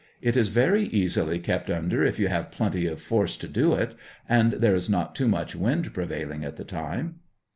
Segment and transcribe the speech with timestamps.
[0.19, 3.93] It is very easily kept under if you have plenty of force to do it,
[4.27, 7.19] and there is not too much wind prevail ing at the time.